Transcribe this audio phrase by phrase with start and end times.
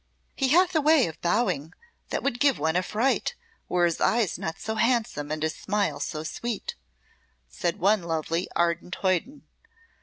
[0.35, 1.73] "He hath a way of bowing
[2.09, 3.35] that would give one a fright,
[3.69, 6.73] were his eyes not so handsome and his smile so sweet,"
[7.47, 9.43] said one lovely ardent hoyden.